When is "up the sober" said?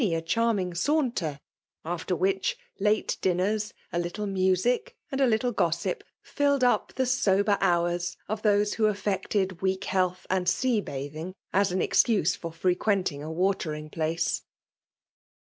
6.63-7.55